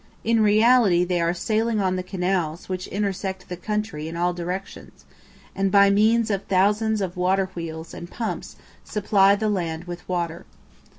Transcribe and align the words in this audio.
In 0.23 0.41
reality 0.41 1.03
they 1.03 1.21
are 1.21 1.31
sailing 1.31 1.79
on 1.79 1.95
the 1.95 2.01
canals 2.01 2.67
which 2.67 2.87
intersect 2.87 3.47
the 3.49 3.55
country 3.55 4.07
in 4.07 4.17
all 4.17 4.33
directions, 4.33 5.05
and 5.55 5.71
by 5.71 5.91
means 5.91 6.31
of 6.31 6.45
thousands 6.45 7.01
of 7.01 7.15
water 7.17 7.51
wheels 7.53 7.93
and 7.93 8.09
pumps 8.09 8.55
supply 8.83 9.35
the 9.35 9.47
land 9.47 9.83
with 9.83 10.09
water. 10.09 10.47